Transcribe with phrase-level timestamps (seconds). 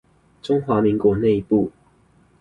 [0.41, 1.71] 中華民國內部